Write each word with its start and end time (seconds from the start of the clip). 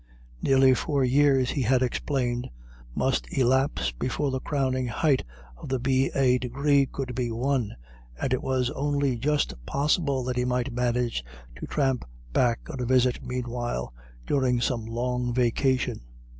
Nearly 0.41 0.73
four 0.73 1.03
years, 1.03 1.51
he 1.51 1.61
had 1.61 1.83
explained, 1.83 2.49
must 2.95 3.31
elapse 3.37 3.91
before 3.91 4.31
the 4.31 4.39
crowning 4.39 4.87
height 4.87 5.23
of 5.55 5.69
the 5.69 5.77
B. 5.77 6.09
A. 6.15 6.39
Degree 6.39 6.87
could 6.87 7.13
be 7.13 7.29
won, 7.29 7.75
and 8.19 8.33
it 8.33 8.41
was 8.41 8.71
only 8.71 9.15
just 9.15 9.53
possible 9.67 10.23
that 10.23 10.37
he 10.37 10.43
might 10.43 10.73
manage 10.73 11.23
to 11.55 11.67
tramp 11.67 12.03
back 12.33 12.61
on 12.67 12.79
a 12.81 12.85
visit 12.87 13.21
meanwhile, 13.23 13.93
during 14.25 14.59
some 14.59 14.87
Long 14.87 15.35
Vacation. 15.35 16.01